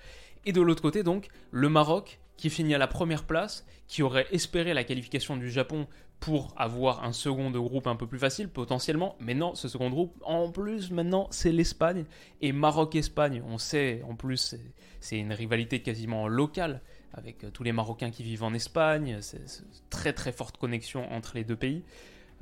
Et 0.45 0.53
de 0.53 0.61
l'autre 0.61 0.83
côté, 0.83 1.03
donc, 1.03 1.29
le 1.51 1.69
Maroc 1.69 2.21
qui 2.37 2.51
finit 2.51 2.75
à 2.75 2.79
la 2.79 2.87
première 2.87 3.25
place, 3.25 3.67
qui 3.87 4.03
aurait 4.03 4.27
espéré 4.31 4.75
la 4.75 4.85
qualification 4.85 5.37
du 5.37 5.51
Japon 5.51 5.87
pour 6.19 6.55
avoir 6.57 7.05
un 7.05 7.13
second 7.13 7.51
groupe 7.51 7.89
un 7.89 7.97
peu 7.97 8.07
plus 8.07 8.19
facile 8.19 8.49
potentiellement, 8.49 9.17
mais 9.19 9.35
non, 9.35 9.57
ce 9.57 9.69
second 9.69 9.91
groupe, 9.91 10.15
en 10.25 10.51
plus 10.51 10.91
maintenant, 10.93 11.27
c'est 11.31 11.51
l'Espagne 11.51 12.05
et 12.41 12.53
Maroc-Espagne. 12.53 13.43
On 13.47 13.59
sait, 13.59 14.03
en 14.09 14.15
plus, 14.15 14.55
c'est 15.01 15.19
une 15.19 15.33
rivalité 15.33 15.83
quasiment 15.83 16.29
locale 16.29 16.81
avec 17.15 17.45
euh, 17.45 17.51
tous 17.51 17.63
les 17.63 17.73
Marocains 17.73 18.11
qui 18.11 18.23
vivent 18.23 18.45
en 18.45 18.55
Espagne, 18.55 19.19
c'est 19.21 19.43
très 19.91 20.13
très 20.13 20.33
forte 20.33 20.57
connexion 20.57 21.11
entre 21.13 21.33
les 21.35 21.45
deux 21.45 21.57
pays. 21.57 21.83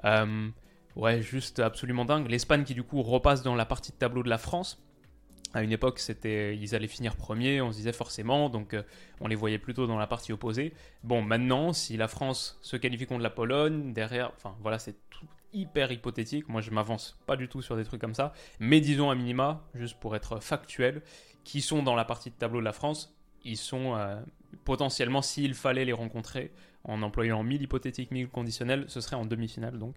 Euh, 0.04 0.48
ouais, 0.96 1.22
juste 1.22 1.58
absolument 1.58 2.04
dingue. 2.04 2.28
L'Espagne 2.30 2.64
qui 2.64 2.74
du 2.74 2.82
coup 2.82 3.02
repasse 3.02 3.42
dans 3.42 3.54
la 3.54 3.66
partie 3.66 3.92
de 3.92 3.96
tableau 3.96 4.22
de 4.22 4.28
la 4.28 4.38
France 4.38 4.82
à 5.52 5.62
une 5.62 5.72
époque, 5.72 5.98
c'était, 5.98 6.56
ils 6.56 6.74
allaient 6.74 6.86
finir 6.86 7.16
premier, 7.16 7.60
on 7.60 7.72
se 7.72 7.78
disait 7.78 7.92
forcément, 7.92 8.48
donc 8.48 8.74
euh, 8.74 8.82
on 9.20 9.26
les 9.26 9.34
voyait 9.34 9.58
plutôt 9.58 9.86
dans 9.86 9.98
la 9.98 10.06
partie 10.06 10.32
opposée. 10.32 10.72
Bon, 11.02 11.22
maintenant, 11.22 11.72
si 11.72 11.96
la 11.96 12.08
France 12.08 12.58
se 12.62 12.76
qualifie 12.76 13.06
contre 13.06 13.22
la 13.22 13.30
Pologne, 13.30 13.92
derrière, 13.92 14.32
enfin 14.36 14.56
voilà, 14.60 14.78
c'est 14.78 14.94
tout 15.10 15.26
hyper 15.52 15.90
hypothétique. 15.90 16.48
Moi, 16.48 16.60
je 16.60 16.70
m'avance 16.70 17.18
pas 17.26 17.36
du 17.36 17.48
tout 17.48 17.62
sur 17.62 17.76
des 17.76 17.84
trucs 17.84 18.00
comme 18.00 18.14
ça, 18.14 18.32
mais 18.60 18.80
disons 18.80 19.10
à 19.10 19.14
minima, 19.14 19.64
juste 19.74 19.98
pour 19.98 20.14
être 20.14 20.40
factuel, 20.40 21.02
qui 21.42 21.60
sont 21.60 21.82
dans 21.82 21.96
la 21.96 22.04
partie 22.04 22.30
de 22.30 22.36
tableau 22.36 22.60
de 22.60 22.64
la 22.64 22.72
France, 22.72 23.16
ils 23.44 23.56
sont 23.56 23.96
euh, 23.96 24.20
potentiellement, 24.64 25.22
s'il 25.22 25.54
fallait 25.54 25.84
les 25.84 25.92
rencontrer, 25.92 26.52
en 26.84 27.02
employant 27.02 27.42
1000 27.42 27.62
hypothétiques, 27.62 28.10
1000 28.10 28.28
conditionnels, 28.28 28.84
ce 28.88 29.00
serait 29.00 29.16
en 29.16 29.26
demi-finale, 29.26 29.78
donc 29.78 29.96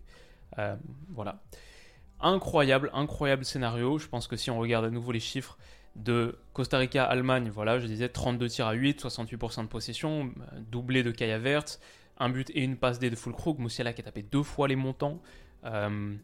euh, 0.57 0.75
voilà. 1.09 1.41
Incroyable, 2.23 2.89
incroyable 2.93 3.43
scénario. 3.43 3.97
Je 3.99 4.07
pense 4.07 4.27
que 4.27 4.37
si 4.37 4.49
on 4.49 4.57
regarde 4.57 4.85
à 4.85 4.89
nouveau 4.89 5.11
les 5.11 5.19
chiffres 5.19 5.57
de 5.97 6.39
Costa 6.53 6.77
Rica, 6.77 7.03
Allemagne, 7.03 7.51
voilà, 7.53 7.79
je 7.79 7.85
disais 7.85 8.07
32 8.09 8.47
tirs 8.47 8.67
à 8.67 8.73
8, 8.73 9.03
68% 9.03 9.63
de 9.63 9.67
possession, 9.67 10.31
doublé 10.71 11.03
de 11.03 11.11
Kaya 11.11 11.37
Vert, 11.37 11.65
un 12.17 12.29
but 12.29 12.49
et 12.51 12.63
une 12.63 12.77
passe 12.77 12.97
D 12.97 13.09
de 13.09 13.15
Fulkrug, 13.15 13.59
Moussiala 13.59 13.91
qui 13.91 14.01
a 14.01 14.05
tapé 14.05 14.23
deux 14.23 14.41
fois 14.41 14.69
les 14.69 14.77
montants, 14.77 15.21
euh, 15.65 16.15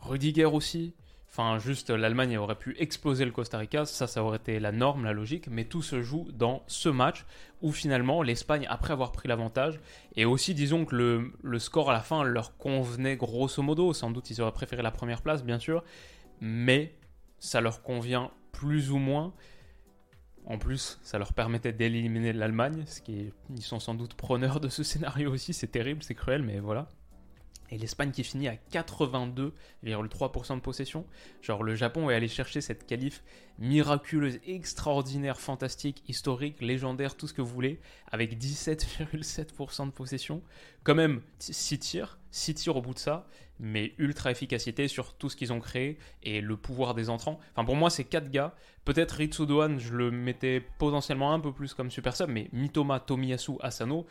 Rudiger 0.00 0.46
aussi, 0.46 0.92
Enfin, 1.34 1.58
juste 1.58 1.88
l'Allemagne 1.88 2.36
aurait 2.36 2.58
pu 2.58 2.76
exploser 2.78 3.24
le 3.24 3.30
Costa 3.30 3.56
Rica, 3.56 3.86
ça, 3.86 4.06
ça 4.06 4.22
aurait 4.22 4.36
été 4.36 4.60
la 4.60 4.70
norme, 4.70 5.04
la 5.04 5.14
logique, 5.14 5.48
mais 5.48 5.64
tout 5.64 5.80
se 5.80 6.02
joue 6.02 6.28
dans 6.30 6.62
ce 6.66 6.90
match 6.90 7.24
où 7.62 7.72
finalement 7.72 8.22
l'Espagne, 8.22 8.66
après 8.68 8.92
avoir 8.92 9.12
pris 9.12 9.28
l'avantage, 9.28 9.80
et 10.14 10.26
aussi 10.26 10.52
disons 10.52 10.84
que 10.84 11.32
le, 11.42 11.58
score 11.58 11.88
à 11.88 11.94
la 11.94 12.00
fin 12.00 12.22
leur 12.22 12.58
convenait 12.58 13.16
grosso 13.16 13.62
modo, 13.62 13.94
sans 13.94 14.10
doute 14.10 14.28
ils 14.28 14.42
auraient 14.42 14.52
préféré 14.52 14.82
la 14.82 14.90
première 14.90 15.22
place, 15.22 15.42
bien 15.42 15.58
sûr, 15.58 15.82
mais 16.42 16.98
ça 17.38 17.62
leur 17.62 17.80
convient 17.80 18.30
plus 18.52 18.90
ou 18.90 18.98
moins. 18.98 19.32
En 20.44 20.58
plus, 20.58 20.98
ça 21.02 21.16
leur 21.16 21.32
permettait 21.32 21.72
d'éliminer 21.72 22.34
l'Allemagne, 22.34 22.84
ce 22.86 23.00
qui 23.00 23.20
est, 23.20 23.32
ils 23.48 23.62
sont 23.62 23.80
sans 23.80 23.94
doute 23.94 24.12
preneurs 24.12 24.60
de 24.60 24.68
ce 24.68 24.82
scénario 24.82 25.32
aussi, 25.32 25.54
c'est 25.54 25.68
terrible, 25.68 26.02
c'est 26.02 26.14
cruel, 26.14 26.42
mais 26.42 26.60
voilà 26.60 26.88
et 27.72 27.78
l'Espagne 27.78 28.10
qui 28.10 28.22
finit 28.22 28.48
à 28.48 28.56
82,3% 28.70 30.56
de 30.56 30.60
possession. 30.60 31.06
Genre 31.40 31.62
le 31.62 31.74
Japon 31.74 32.10
est 32.10 32.14
allé 32.14 32.28
chercher 32.28 32.60
cette 32.60 32.86
qualif 32.86 33.24
miraculeuse, 33.58 34.40
extraordinaire, 34.46 35.40
fantastique, 35.40 36.02
historique, 36.06 36.60
légendaire, 36.60 37.16
tout 37.16 37.26
ce 37.26 37.32
que 37.32 37.40
vous 37.40 37.52
voulez, 37.52 37.80
avec 38.10 38.38
17,7% 38.38 39.86
de 39.86 39.90
possession. 39.90 40.42
Quand 40.84 40.94
même 40.94 41.22
6 41.38 41.78
tirs, 41.78 42.18
6 42.30 42.54
tirs 42.54 42.76
au 42.76 42.82
bout 42.82 42.92
de 42.92 42.98
ça, 42.98 43.26
mais 43.58 43.94
ultra 43.96 44.30
efficacité 44.30 44.88
sur 44.88 45.14
tout 45.14 45.30
ce 45.30 45.36
qu'ils 45.36 45.52
ont 45.52 45.60
créé 45.60 45.96
et 46.22 46.40
le 46.40 46.56
pouvoir 46.56 46.94
des 46.94 47.08
entrants. 47.08 47.38
Enfin, 47.54 47.64
pour 47.64 47.76
moi, 47.76 47.88
ces 47.88 48.04
quatre 48.04 48.30
gars, 48.30 48.54
peut-être 48.84 49.12
Ritsu 49.12 49.46
Doan, 49.46 49.78
je 49.78 49.94
le 49.94 50.10
mettais 50.10 50.60
potentiellement 50.78 51.32
un 51.32 51.40
peu 51.40 51.52
plus 51.52 51.72
comme 51.72 51.90
super 51.90 52.16
sub, 52.16 52.28
mais 52.28 52.48
Mitoma, 52.52 53.00
Tomiyasu, 53.00 53.52
Asano, 53.60 54.04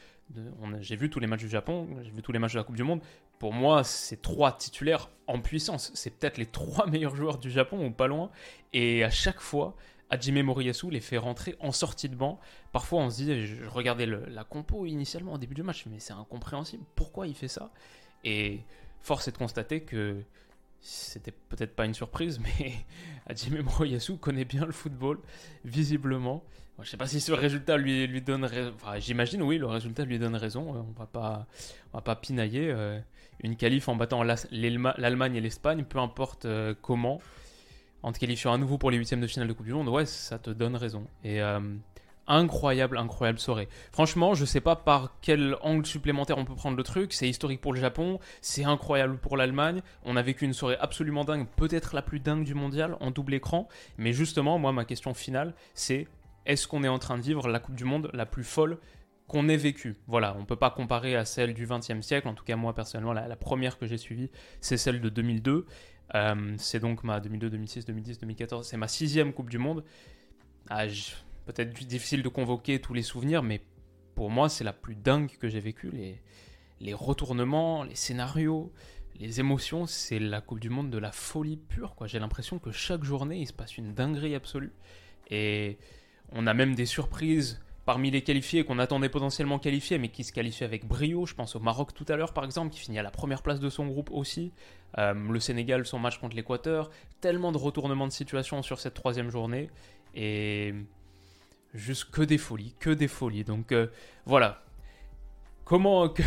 j'ai 0.79 0.95
vu 0.95 1.09
tous 1.09 1.19
les 1.19 1.27
matchs 1.27 1.41
du 1.41 1.49
Japon, 1.49 1.89
j'ai 2.01 2.11
vu 2.11 2.21
tous 2.21 2.31
les 2.31 2.39
matchs 2.39 2.53
de 2.53 2.59
la 2.59 2.63
Coupe 2.63 2.77
du 2.77 2.83
Monde. 2.83 3.01
Pour 3.41 3.53
moi, 3.53 3.83
c'est 3.83 4.21
trois 4.21 4.51
titulaires 4.51 5.09
en 5.25 5.39
puissance. 5.41 5.89
C'est 5.95 6.11
peut-être 6.11 6.37
les 6.37 6.45
trois 6.45 6.85
meilleurs 6.91 7.15
joueurs 7.15 7.39
du 7.39 7.49
Japon 7.49 7.83
ou 7.83 7.89
pas 7.89 8.05
loin. 8.05 8.29
Et 8.71 9.03
à 9.03 9.09
chaque 9.09 9.39
fois, 9.39 9.75
Hajime 10.11 10.43
Moriyasu 10.43 10.91
les 10.91 10.99
fait 10.99 11.17
rentrer 11.17 11.55
en 11.59 11.71
sortie 11.71 12.07
de 12.07 12.13
banc. 12.13 12.39
Parfois, 12.71 12.99
on 12.99 13.09
se 13.09 13.15
dit, 13.15 13.47
je 13.47 13.65
regardais 13.65 14.05
la 14.05 14.43
compo 14.43 14.85
initialement 14.85 15.33
au 15.33 15.37
début 15.39 15.55
du 15.55 15.63
match, 15.63 15.87
mais 15.89 15.97
c'est 15.97 16.13
incompréhensible. 16.13 16.83
Pourquoi 16.93 17.25
il 17.25 17.33
fait 17.33 17.47
ça? 17.47 17.71
Et 18.23 18.59
force 18.99 19.27
est 19.27 19.31
de 19.31 19.37
constater 19.39 19.81
que 19.81 20.21
c'était 20.81 21.31
peut-être 21.31 21.75
pas 21.75 21.85
une 21.85 21.93
surprise, 21.93 22.39
mais 22.59 22.73
Hajime 23.27 23.61
Moriyasu 23.61 24.17
connaît 24.17 24.45
bien 24.45 24.65
le 24.65 24.71
football, 24.71 25.19
visiblement. 25.63 26.43
Je 26.81 26.89
sais 26.89 26.97
pas 26.97 27.05
si 27.05 27.21
ce 27.21 27.31
résultat 27.31 27.77
lui, 27.77 28.07
lui 28.07 28.21
donne 28.21 28.43
raison. 28.43 28.73
J'imagine, 28.97 29.43
oui, 29.43 29.59
le 29.59 29.67
résultat 29.67 30.03
lui 30.03 30.17
donne 30.17 30.35
raison. 30.35 30.67
On 30.71 30.99
va 30.99 31.05
pas, 31.05 31.45
va 31.93 32.01
pas 32.01 32.15
pinailler. 32.15 32.71
Euh, 32.71 32.99
une 33.43 33.55
qualif 33.55 33.87
en 33.87 33.95
battant 33.95 34.23
l'Allemagne 34.23 35.35
et 35.35 35.41
l'Espagne, 35.41 35.83
peu 35.83 35.99
importe 35.99 36.45
euh, 36.45 36.73
comment 36.81 37.19
en 38.03 38.11
te 38.11 38.19
qualifiant 38.19 38.53
à 38.53 38.57
nouveau 38.57 38.77
pour 38.77 38.89
les 38.89 38.97
huitièmes 38.97 39.21
de 39.21 39.27
finale 39.27 39.47
de 39.47 39.53
Coupe 39.53 39.65
du 39.65 39.73
Monde, 39.73 39.89
ouais, 39.89 40.05
ça 40.05 40.39
te 40.39 40.49
donne 40.49 40.75
raison. 40.75 41.05
Et 41.23 41.41
euh, 41.41 41.59
incroyable, 42.31 42.97
incroyable 42.97 43.39
soirée. 43.39 43.67
Franchement, 43.91 44.33
je 44.33 44.45
sais 44.45 44.61
pas 44.61 44.77
par 44.77 45.17
quel 45.21 45.57
angle 45.61 45.85
supplémentaire 45.85 46.37
on 46.37 46.45
peut 46.45 46.55
prendre 46.55 46.77
le 46.77 46.83
truc. 46.83 47.11
C'est 47.13 47.27
historique 47.27 47.59
pour 47.59 47.73
le 47.73 47.79
Japon, 47.79 48.19
c'est 48.41 48.63
incroyable 48.63 49.17
pour 49.17 49.35
l'Allemagne. 49.35 49.81
On 50.05 50.15
a 50.15 50.21
vécu 50.21 50.45
une 50.45 50.53
soirée 50.53 50.77
absolument 50.79 51.25
dingue, 51.25 51.47
peut-être 51.57 51.93
la 51.93 52.01
plus 52.01 52.19
dingue 52.19 52.45
du 52.45 52.55
mondial 52.55 52.95
en 53.01 53.11
double 53.11 53.33
écran. 53.33 53.67
Mais 53.97 54.13
justement, 54.13 54.57
moi, 54.57 54.71
ma 54.71 54.85
question 54.85 55.13
finale, 55.13 55.53
c'est 55.73 56.07
est-ce 56.45 56.67
qu'on 56.67 56.83
est 56.83 56.87
en 56.87 56.99
train 56.99 57.17
de 57.17 57.23
vivre 57.23 57.47
la 57.49 57.59
Coupe 57.59 57.75
du 57.75 57.83
Monde 57.83 58.09
la 58.13 58.25
plus 58.25 58.45
folle 58.45 58.77
qu'on 59.27 59.49
ait 59.49 59.57
vécue 59.57 59.97
Voilà, 60.07 60.35
on 60.39 60.45
peut 60.45 60.55
pas 60.55 60.71
comparer 60.71 61.15
à 61.17 61.25
celle 61.25 61.53
du 61.53 61.67
XXe 61.67 62.01
siècle. 62.01 62.29
En 62.29 62.33
tout 62.33 62.45
cas, 62.45 62.55
moi 62.55 62.73
personnellement, 62.73 63.13
la, 63.13 63.35
première 63.35 63.77
que 63.77 63.85
j'ai 63.85 63.97
suivie, 63.97 64.31
c'est 64.61 64.77
celle 64.77 65.01
de 65.01 65.09
2002. 65.09 65.65
Euh, 66.15 66.55
c'est 66.57 66.79
donc 66.79 67.03
ma 67.03 67.19
2002, 67.19 67.49
2006, 67.49 67.85
2010, 67.85 68.19
2014. 68.19 68.67
C'est 68.67 68.77
ma 68.77 68.87
sixième 68.87 69.33
Coupe 69.33 69.49
du 69.49 69.57
Monde. 69.57 69.83
Ah, 70.69 70.87
Peut-être 71.45 71.73
difficile 71.73 72.23
de 72.23 72.29
convoquer 72.29 72.79
tous 72.79 72.93
les 72.93 73.01
souvenirs, 73.01 73.43
mais 73.43 73.61
pour 74.15 74.29
moi, 74.29 74.49
c'est 74.49 74.63
la 74.63 74.73
plus 74.73 74.95
dingue 74.95 75.31
que 75.39 75.49
j'ai 75.49 75.59
vécue. 75.59 75.91
Les, 76.79 76.93
retournements, 76.93 77.83
les 77.83 77.95
scénarios, 77.95 78.71
les 79.19 79.39
émotions, 79.39 79.85
c'est 79.85 80.19
la 80.19 80.41
Coupe 80.41 80.59
du 80.59 80.69
Monde 80.69 80.89
de 80.89 80.97
la 80.97 81.11
folie 81.11 81.57
pure. 81.57 81.95
J'ai 82.05 82.19
l'impression 82.19 82.59
que 82.59 82.71
chaque 82.71 83.03
journée, 83.03 83.39
il 83.39 83.47
se 83.47 83.53
passe 83.53 83.77
une 83.77 83.93
dinguerie 83.93 84.35
absolue. 84.35 84.73
Et 85.29 85.77
on 86.31 86.47
a 86.47 86.53
même 86.53 86.75
des 86.75 86.85
surprises 86.85 87.61
parmi 87.85 88.11
les 88.11 88.21
qualifiés 88.21 88.63
qu'on 88.63 88.79
attendait 88.79 89.09
potentiellement 89.09 89.59
qualifiés, 89.59 89.97
mais 89.97 90.09
qui 90.09 90.23
se 90.23 90.31
qualifient 90.31 90.63
avec 90.63 90.87
brio. 90.87 91.25
Je 91.25 91.33
pense 91.33 91.55
au 91.55 91.59
Maroc 91.59 91.93
tout 91.93 92.05
à 92.07 92.15
l'heure, 92.15 92.33
par 92.33 92.45
exemple, 92.45 92.71
qui 92.71 92.79
finit 92.79 92.99
à 92.99 93.03
la 93.03 93.11
première 93.11 93.41
place 93.41 93.59
de 93.59 93.69
son 93.69 93.87
groupe 93.87 94.11
aussi. 94.11 94.51
Euh, 94.97 95.13
le 95.13 95.39
Sénégal, 95.39 95.85
son 95.85 95.99
match 95.99 96.19
contre 96.19 96.35
l'Équateur. 96.35 96.89
Tellement 97.21 97.51
de 97.51 97.57
retournements 97.57 98.07
de 98.07 98.13
situation 98.13 98.61
sur 98.61 98.79
cette 98.79 98.93
troisième 98.93 99.29
journée. 99.29 99.69
Et 100.13 100.73
juste 101.73 102.11
que 102.11 102.21
des 102.21 102.37
folies, 102.37 102.75
que 102.79 102.89
des 102.89 103.07
folies. 103.07 103.43
Donc 103.43 103.71
euh, 103.71 103.87
voilà. 104.25 104.63
Comment. 105.65 106.13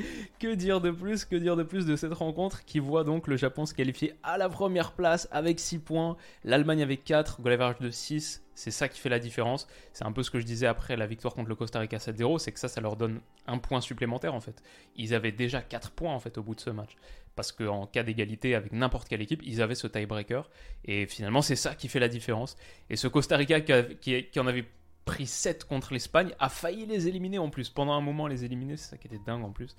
que 0.38 0.54
dire 0.54 0.80
de 0.80 0.90
plus 0.90 1.24
Que 1.24 1.36
dire 1.36 1.56
de 1.56 1.62
plus 1.62 1.86
de 1.86 1.96
cette 1.96 2.12
rencontre 2.12 2.64
qui 2.64 2.78
voit 2.78 3.04
donc 3.04 3.26
le 3.26 3.36
Japon 3.36 3.66
se 3.66 3.74
qualifier 3.74 4.14
à 4.22 4.38
la 4.38 4.48
première 4.48 4.92
place 4.92 5.28
avec 5.30 5.60
6 5.60 5.78
points, 5.78 6.16
l'Allemagne 6.44 6.82
avec 6.82 7.04
4, 7.04 7.40
goal 7.42 7.76
de 7.80 7.90
6. 7.90 8.42
C'est 8.54 8.70
ça 8.70 8.88
qui 8.88 9.00
fait 9.00 9.08
la 9.08 9.18
différence. 9.18 9.66
C'est 9.92 10.04
un 10.04 10.12
peu 10.12 10.22
ce 10.22 10.30
que 10.30 10.38
je 10.38 10.44
disais 10.44 10.66
après 10.66 10.96
la 10.96 11.06
victoire 11.06 11.34
contre 11.34 11.48
le 11.48 11.54
Costa 11.54 11.78
Rica 11.78 11.96
7-0, 11.96 12.38
c'est 12.38 12.52
que 12.52 12.60
ça, 12.60 12.68
ça 12.68 12.80
leur 12.80 12.96
donne 12.96 13.20
un 13.46 13.58
point 13.58 13.80
supplémentaire 13.80 14.34
en 14.34 14.40
fait. 14.40 14.62
Ils 14.96 15.14
avaient 15.14 15.32
déjà 15.32 15.62
4 15.62 15.90
points 15.92 16.14
en 16.14 16.20
fait 16.20 16.36
au 16.38 16.42
bout 16.42 16.54
de 16.54 16.60
ce 16.60 16.70
match. 16.70 16.96
Parce 17.36 17.52
qu'en 17.52 17.86
cas 17.86 18.02
d'égalité 18.02 18.54
avec 18.54 18.72
n'importe 18.72 19.08
quelle 19.08 19.22
équipe, 19.22 19.40
ils 19.44 19.62
avaient 19.62 19.74
ce 19.74 19.86
tiebreaker. 19.86 20.50
Et 20.84 21.06
finalement, 21.06 21.42
c'est 21.42 21.56
ça 21.56 21.74
qui 21.74 21.88
fait 21.88 22.00
la 22.00 22.08
différence. 22.08 22.56
Et 22.90 22.96
ce 22.96 23.08
Costa 23.08 23.36
Rica 23.36 23.60
qui 23.60 24.40
en 24.40 24.46
avait 24.46 24.66
pris 25.10 25.26
7 25.26 25.64
contre 25.64 25.92
l'Espagne 25.92 26.30
a 26.38 26.48
failli 26.48 26.86
les 26.86 27.08
éliminer 27.08 27.40
en 27.40 27.50
plus. 27.50 27.68
Pendant 27.68 27.94
un 27.94 28.00
moment, 28.00 28.28
les 28.28 28.44
éliminer, 28.44 28.76
c'est 28.76 28.90
ça 28.90 28.96
qui 28.96 29.08
était 29.08 29.18
dingue 29.26 29.44
en 29.44 29.50
plus. 29.50 29.74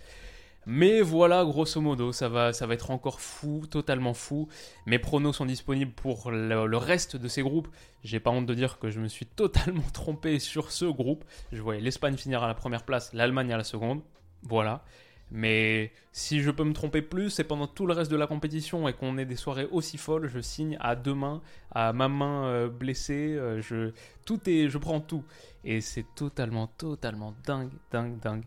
Mais 0.66 1.02
voilà, 1.02 1.46
grosso 1.46 1.80
modo, 1.80 2.12
ça 2.12 2.28
va, 2.28 2.52
ça 2.52 2.68
va 2.68 2.74
être 2.74 2.92
encore 2.92 3.22
fou, 3.22 3.64
totalement 3.66 4.14
fou. 4.14 4.50
Mes 4.86 5.00
pronos 5.00 5.38
sont 5.38 5.46
disponibles 5.46 5.94
pour 5.94 6.32
le, 6.32 6.78
reste 6.78 7.16
de 7.16 7.30
ces 7.30 7.44
groupes. 7.44 7.70
J'ai 8.04 8.20
pas 8.20 8.30
honte 8.30 8.46
de 8.46 8.54
dire 8.54 8.78
que 8.78 8.90
je 8.90 9.00
me 9.00 9.08
suis 9.08 9.26
totalement 9.42 9.90
trompé 9.94 10.38
sur 10.38 10.74
ce 10.74 10.84
groupe. 10.84 11.24
Je 11.54 11.62
voyais 11.62 11.82
l'Espagne 11.82 12.18
finir 12.18 12.44
à 12.44 12.48
la 12.48 12.54
première 12.54 12.84
place, 12.84 13.14
l'Allemagne 13.14 13.54
à 13.54 13.58
la 13.58 13.64
seconde. 13.64 14.02
Voilà. 14.44 14.84
Mais 15.32 15.94
si 16.12 16.42
je 16.42 16.52
peux 16.52 16.66
me 16.66 16.74
tromper 16.74 17.02
plus, 17.02 17.30
c'est 17.30 17.46
pendant 17.46 17.66
tout 17.66 17.86
le 17.86 17.94
reste 17.94 18.12
de 18.12 18.18
la 18.18 18.28
compétition 18.28 18.90
et 18.90 18.94
qu'on 18.94 19.18
ait 19.18 19.26
des 19.26 19.38
soirées 19.38 19.68
aussi 19.72 19.98
folles, 19.98 20.28
je 20.28 20.42
signe 20.42 20.78
à 20.82 20.98
deux 20.98 21.14
mains, 21.14 21.42
à 21.72 21.94
ma 21.94 22.10
main 22.10 22.46
euh, 22.46 22.68
blessée, 22.68 23.36
euh, 23.38 23.62
je, 23.62 23.92
tout 24.26 24.50
est, 24.50 24.68
je 24.68 24.78
prends 24.78 25.00
tout. 25.00 25.24
Et 25.64 25.80
c'est 25.80 26.06
totalement, 26.16 26.68
totalement 26.68 27.34
dingue, 27.46 27.72
dingue, 27.92 28.20
dingue. 28.20 28.44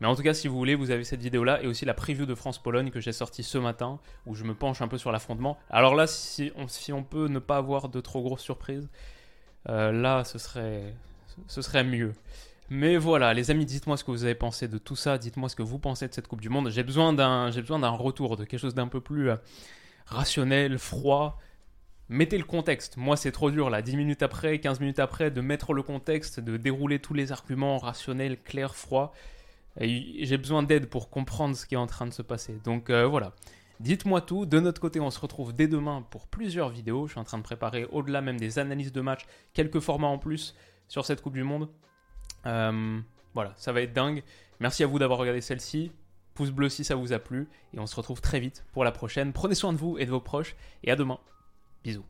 Mais 0.00 0.06
en 0.06 0.14
tout 0.14 0.22
cas, 0.22 0.34
si 0.34 0.46
vous 0.46 0.58
voulez, 0.58 0.74
vous 0.74 0.90
avez 0.90 1.04
cette 1.04 1.22
vidéo-là 1.22 1.62
et 1.62 1.66
aussi 1.66 1.86
la 1.86 1.94
preview 1.94 2.26
de 2.26 2.34
France-Pologne 2.34 2.90
que 2.90 3.00
j'ai 3.00 3.12
sortie 3.12 3.42
ce 3.42 3.56
matin, 3.56 3.98
où 4.26 4.34
je 4.34 4.44
me 4.44 4.54
penche 4.54 4.82
un 4.82 4.88
peu 4.88 4.98
sur 4.98 5.12
l'affrontement. 5.12 5.56
Alors 5.70 5.94
là, 5.94 6.06
si 6.06 6.52
on, 6.92 7.02
peut 7.02 7.28
ne 7.28 7.38
pas 7.38 7.56
avoir 7.56 7.88
de 7.88 8.00
trop 8.02 8.22
grosses 8.22 8.42
surprises, 8.42 8.88
euh, 9.70 9.90
là, 9.90 10.24
ce 10.24 10.38
serait, 10.38 10.94
ce 11.46 11.62
serait 11.62 11.84
mieux. 11.84 12.12
Mais 12.68 12.96
voilà, 12.96 13.32
les 13.32 13.50
amis, 13.50 13.64
dites-moi 13.64 13.96
ce 13.96 14.02
que 14.02 14.10
vous 14.10 14.24
avez 14.24 14.34
pensé 14.34 14.66
de 14.66 14.78
tout 14.78 14.96
ça. 14.96 15.18
Dites-moi 15.18 15.48
ce 15.48 15.54
que 15.56 15.62
vous 15.62 15.78
pensez 15.78 16.08
de 16.08 16.12
cette 16.12 16.26
Coupe 16.26 16.40
du 16.40 16.48
Monde. 16.48 16.70
J'ai 16.70 16.82
besoin 16.82 17.12
d'un, 17.12 17.48
retour, 17.90 18.36
de 18.36 18.44
quelque 18.44 18.60
chose 18.60 18.74
d'un 18.74 18.88
peu 18.88 19.00
plus 19.00 19.30
euh, 19.30 19.36
rationnel, 20.06 20.78
froid. 20.78 21.38
Mettez 22.08 22.38
le 22.38 22.44
contexte. 22.44 22.96
Moi, 22.96 23.16
c'est 23.16 23.32
trop 23.32 23.50
dur 23.50 23.70
là. 23.70 23.82
10 23.82 23.96
minutes 23.96 24.22
après, 24.22 24.58
15 24.58 24.80
minutes 24.80 24.98
après, 24.98 25.30
de 25.30 25.40
mettre 25.40 25.74
le 25.74 25.82
contexte, 25.82 26.40
de 26.40 26.56
dérouler 26.56 26.98
tous 26.98 27.14
les 27.14 27.30
arguments 27.30 27.78
rationnels, 27.78 28.40
clairs, 28.42 28.74
froids. 28.74 29.12
J'ai 29.80 30.38
besoin 30.38 30.62
d'aide 30.62 30.86
pour 30.86 31.10
comprendre 31.10 31.54
ce 31.54 31.66
qui 31.66 31.74
est 31.74 31.78
en 31.78 31.86
train 31.86 32.06
de 32.06 32.12
se 32.12 32.22
passer. 32.22 32.58
Donc 32.64 32.90
euh, 32.90 33.06
voilà. 33.06 33.32
Dites-moi 33.78 34.22
tout. 34.22 34.46
De 34.46 34.58
notre 34.58 34.80
côté, 34.80 35.00
on 35.00 35.10
se 35.10 35.20
retrouve 35.20 35.54
dès 35.54 35.68
demain 35.68 36.04
pour 36.10 36.26
plusieurs 36.26 36.70
vidéos. 36.70 37.06
Je 37.06 37.12
suis 37.12 37.20
en 37.20 37.24
train 37.24 37.38
de 37.38 37.42
préparer, 37.42 37.84
au-delà 37.92 38.22
même 38.22 38.40
des 38.40 38.58
analyses 38.58 38.92
de 38.92 39.00
match, 39.00 39.26
quelques 39.52 39.80
formats 39.80 40.06
en 40.06 40.18
plus 40.18 40.56
sur 40.88 41.04
cette 41.04 41.20
Coupe 41.20 41.34
du 41.34 41.44
Monde. 41.44 41.68
Euh, 42.46 43.00
voilà, 43.34 43.52
ça 43.56 43.72
va 43.72 43.82
être 43.82 43.92
dingue. 43.92 44.22
Merci 44.60 44.82
à 44.82 44.86
vous 44.86 44.98
d'avoir 44.98 45.18
regardé 45.18 45.40
celle-ci. 45.40 45.92
Pouce 46.34 46.50
bleu 46.50 46.68
si 46.68 46.84
ça 46.84 46.94
vous 46.94 47.12
a 47.12 47.18
plu. 47.18 47.48
Et 47.74 47.78
on 47.78 47.86
se 47.86 47.96
retrouve 47.96 48.20
très 48.20 48.40
vite 48.40 48.64
pour 48.72 48.84
la 48.84 48.92
prochaine. 48.92 49.32
Prenez 49.32 49.54
soin 49.54 49.72
de 49.72 49.78
vous 49.78 49.98
et 49.98 50.06
de 50.06 50.10
vos 50.10 50.20
proches. 50.20 50.56
Et 50.84 50.90
à 50.90 50.96
demain. 50.96 51.18
Bisous. 51.84 52.04